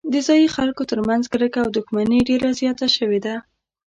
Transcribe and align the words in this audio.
د 0.13 0.13
ځايي 0.27 0.47
خلکو 0.55 0.83
ترمنځ 0.91 1.23
کرکه 1.31 1.59
او 1.63 1.69
دښمني 1.77 2.19
ډېره 2.29 2.49
زیاته 2.59 2.87
شوې 2.97 3.19
ده. 3.25 3.35